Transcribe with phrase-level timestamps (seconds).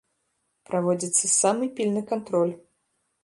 [0.69, 2.53] Праводзіцца самы пільны кантроль.